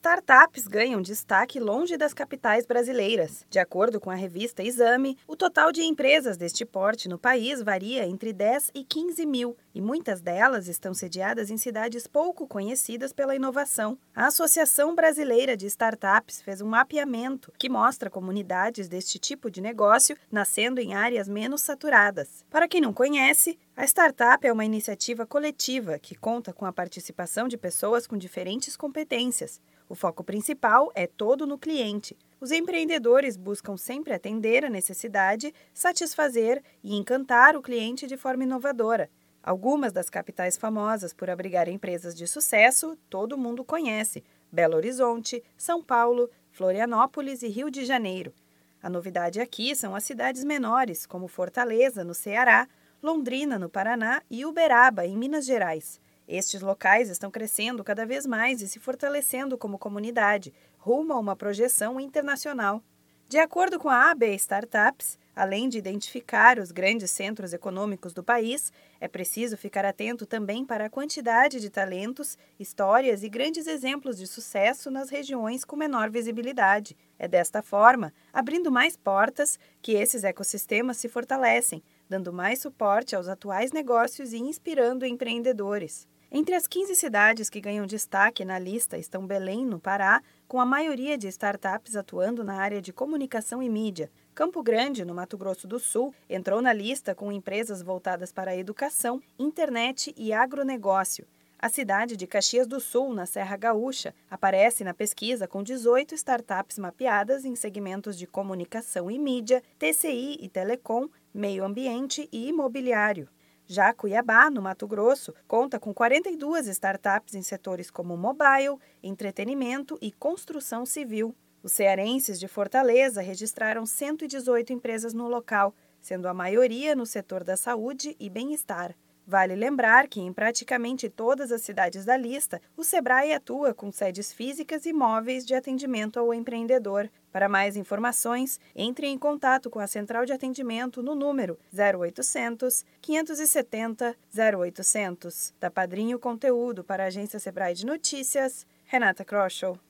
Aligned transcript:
Startups 0.00 0.66
ganham 0.66 1.02
destaque 1.02 1.60
longe 1.60 1.94
das 1.94 2.14
capitais 2.14 2.64
brasileiras. 2.64 3.44
De 3.50 3.58
acordo 3.58 4.00
com 4.00 4.08
a 4.08 4.14
revista 4.14 4.62
Exame, 4.62 5.18
o 5.28 5.36
total 5.36 5.70
de 5.70 5.82
empresas 5.82 6.38
deste 6.38 6.64
porte 6.64 7.06
no 7.06 7.18
país 7.18 7.60
varia 7.60 8.06
entre 8.06 8.32
10 8.32 8.70
e 8.74 8.82
15 8.82 9.26
mil, 9.26 9.58
e 9.74 9.80
muitas 9.82 10.22
delas 10.22 10.68
estão 10.68 10.94
sediadas 10.94 11.50
em 11.50 11.58
cidades 11.58 12.06
pouco 12.06 12.48
conhecidas 12.48 13.12
pela 13.12 13.36
inovação. 13.36 13.98
A 14.14 14.28
Associação 14.28 14.94
Brasileira 14.94 15.54
de 15.54 15.66
Startups 15.66 16.40
fez 16.40 16.62
um 16.62 16.66
mapeamento 16.66 17.52
que 17.58 17.68
mostra 17.68 18.08
comunidades 18.08 18.88
deste 18.88 19.18
tipo 19.18 19.50
de 19.50 19.60
negócio 19.60 20.16
nascendo 20.32 20.80
em 20.80 20.94
áreas 20.94 21.28
menos 21.28 21.60
saturadas. 21.60 22.42
Para 22.48 22.66
quem 22.66 22.80
não 22.80 22.94
conhece, 22.94 23.58
a 23.76 23.84
startup 23.84 24.46
é 24.46 24.52
uma 24.52 24.64
iniciativa 24.64 25.26
coletiva 25.26 25.98
que 25.98 26.14
conta 26.14 26.54
com 26.54 26.64
a 26.64 26.72
participação 26.72 27.48
de 27.48 27.58
pessoas 27.58 28.06
com 28.06 28.16
diferentes 28.16 28.78
competências. 28.78 29.60
O 29.90 29.96
foco 29.96 30.22
principal 30.22 30.92
é 30.94 31.04
todo 31.04 31.48
no 31.48 31.58
cliente. 31.58 32.16
Os 32.40 32.52
empreendedores 32.52 33.36
buscam 33.36 33.76
sempre 33.76 34.14
atender 34.14 34.64
a 34.64 34.70
necessidade, 34.70 35.52
satisfazer 35.74 36.62
e 36.80 36.94
encantar 36.94 37.56
o 37.56 37.60
cliente 37.60 38.06
de 38.06 38.16
forma 38.16 38.44
inovadora. 38.44 39.10
Algumas 39.42 39.92
das 39.92 40.08
capitais 40.08 40.56
famosas 40.56 41.12
por 41.12 41.28
abrigar 41.28 41.68
empresas 41.68 42.14
de 42.14 42.24
sucesso 42.28 42.96
todo 43.10 43.36
mundo 43.36 43.64
conhece: 43.64 44.22
Belo 44.52 44.76
Horizonte, 44.76 45.42
São 45.56 45.82
Paulo, 45.82 46.30
Florianópolis 46.52 47.42
e 47.42 47.48
Rio 47.48 47.68
de 47.68 47.84
Janeiro. 47.84 48.32
A 48.80 48.88
novidade 48.88 49.40
aqui 49.40 49.74
são 49.74 49.96
as 49.96 50.04
cidades 50.04 50.44
menores, 50.44 51.04
como 51.04 51.26
Fortaleza, 51.26 52.04
no 52.04 52.14
Ceará, 52.14 52.68
Londrina, 53.02 53.58
no 53.58 53.68
Paraná 53.68 54.22
e 54.30 54.46
Uberaba, 54.46 55.04
em 55.04 55.16
Minas 55.16 55.44
Gerais. 55.44 56.00
Estes 56.32 56.60
locais 56.60 57.10
estão 57.10 57.28
crescendo 57.28 57.82
cada 57.82 58.06
vez 58.06 58.24
mais 58.24 58.62
e 58.62 58.68
se 58.68 58.78
fortalecendo 58.78 59.58
como 59.58 59.76
comunidade, 59.76 60.54
rumo 60.78 61.12
a 61.12 61.18
uma 61.18 61.34
projeção 61.34 61.98
internacional. 61.98 62.80
De 63.28 63.36
acordo 63.36 63.80
com 63.80 63.88
a 63.88 64.12
AB 64.12 64.32
Startups, 64.36 65.18
além 65.34 65.68
de 65.68 65.78
identificar 65.78 66.60
os 66.60 66.70
grandes 66.70 67.10
centros 67.10 67.52
econômicos 67.52 68.12
do 68.12 68.22
país, 68.22 68.72
é 69.00 69.08
preciso 69.08 69.56
ficar 69.56 69.84
atento 69.84 70.24
também 70.24 70.64
para 70.64 70.86
a 70.86 70.90
quantidade 70.90 71.58
de 71.58 71.68
talentos, 71.68 72.38
histórias 72.60 73.24
e 73.24 73.28
grandes 73.28 73.66
exemplos 73.66 74.16
de 74.16 74.28
sucesso 74.28 74.88
nas 74.88 75.10
regiões 75.10 75.64
com 75.64 75.74
menor 75.74 76.10
visibilidade. 76.10 76.96
É 77.18 77.26
desta 77.26 77.60
forma, 77.60 78.14
abrindo 78.32 78.70
mais 78.70 78.96
portas, 78.96 79.58
que 79.82 79.94
esses 79.94 80.22
ecossistemas 80.22 80.96
se 80.96 81.08
fortalecem, 81.08 81.82
dando 82.08 82.32
mais 82.32 82.60
suporte 82.60 83.16
aos 83.16 83.26
atuais 83.26 83.72
negócios 83.72 84.32
e 84.32 84.38
inspirando 84.38 85.04
empreendedores. 85.04 86.06
Entre 86.32 86.54
as 86.54 86.68
15 86.68 86.94
cidades 86.94 87.50
que 87.50 87.60
ganham 87.60 87.84
destaque 87.84 88.44
na 88.44 88.56
lista 88.56 88.96
estão 88.96 89.26
Belém, 89.26 89.66
no 89.66 89.80
Pará, 89.80 90.22
com 90.46 90.60
a 90.60 90.64
maioria 90.64 91.18
de 91.18 91.26
startups 91.26 91.96
atuando 91.96 92.44
na 92.44 92.54
área 92.54 92.80
de 92.80 92.92
comunicação 92.92 93.60
e 93.60 93.68
mídia. 93.68 94.08
Campo 94.32 94.62
Grande, 94.62 95.04
no 95.04 95.12
Mato 95.12 95.36
Grosso 95.36 95.66
do 95.66 95.80
Sul, 95.80 96.14
entrou 96.28 96.62
na 96.62 96.72
lista 96.72 97.16
com 97.16 97.32
empresas 97.32 97.82
voltadas 97.82 98.30
para 98.30 98.52
a 98.52 98.56
educação, 98.56 99.20
internet 99.36 100.14
e 100.16 100.32
agronegócio. 100.32 101.26
A 101.58 101.68
cidade 101.68 102.16
de 102.16 102.28
Caxias 102.28 102.68
do 102.68 102.78
Sul, 102.78 103.12
na 103.12 103.26
Serra 103.26 103.56
Gaúcha, 103.56 104.14
aparece 104.30 104.84
na 104.84 104.94
pesquisa 104.94 105.48
com 105.48 105.64
18 105.64 106.14
startups 106.14 106.78
mapeadas 106.78 107.44
em 107.44 107.56
segmentos 107.56 108.16
de 108.16 108.28
comunicação 108.28 109.10
e 109.10 109.18
mídia, 109.18 109.64
TCI 109.80 110.38
e 110.40 110.48
telecom, 110.48 111.08
meio 111.34 111.64
ambiente 111.64 112.28
e 112.30 112.48
imobiliário. 112.48 113.28
Já 113.72 113.94
Cuiabá, 113.94 114.50
no 114.50 114.60
Mato 114.60 114.84
Grosso, 114.84 115.32
conta 115.46 115.78
com 115.78 115.94
42 115.94 116.66
startups 116.66 117.36
em 117.36 117.42
setores 117.42 117.88
como 117.88 118.16
mobile, 118.16 118.80
entretenimento 119.00 119.96
e 120.02 120.10
construção 120.10 120.84
civil. 120.84 121.36
Os 121.62 121.70
cearenses 121.70 122.40
de 122.40 122.48
Fortaleza 122.48 123.22
registraram 123.22 123.86
118 123.86 124.72
empresas 124.72 125.14
no 125.14 125.28
local, 125.28 125.72
sendo 126.00 126.26
a 126.26 126.34
maioria 126.34 126.96
no 126.96 127.06
setor 127.06 127.44
da 127.44 127.56
saúde 127.56 128.16
e 128.18 128.28
bem-estar. 128.28 128.92
Vale 129.26 129.54
lembrar 129.54 130.08
que 130.08 130.20
em 130.20 130.32
praticamente 130.32 131.08
todas 131.08 131.52
as 131.52 131.62
cidades 131.62 132.04
da 132.04 132.16
lista, 132.16 132.60
o 132.76 132.82
Sebrae 132.82 133.32
atua 133.32 133.72
com 133.72 133.92
sedes 133.92 134.32
físicas 134.32 134.86
e 134.86 134.92
móveis 134.92 135.46
de 135.46 135.54
atendimento 135.54 136.18
ao 136.18 136.34
empreendedor. 136.34 137.08
Para 137.32 137.48
mais 137.48 137.76
informações, 137.76 138.58
entre 138.74 139.06
em 139.06 139.16
contato 139.16 139.70
com 139.70 139.78
a 139.78 139.86
central 139.86 140.26
de 140.26 140.32
atendimento 140.32 141.02
no 141.02 141.14
número 141.14 141.58
0800 141.72 142.84
570 143.00 144.16
0800. 144.36 145.54
Da 145.60 145.70
Padrinho 145.70 146.18
Conteúdo 146.18 146.82
para 146.82 147.04
a 147.04 147.06
agência 147.06 147.38
Sebrae 147.38 147.74
de 147.74 147.86
Notícias, 147.86 148.66
Renata 148.84 149.24
Kroschel. 149.24 149.78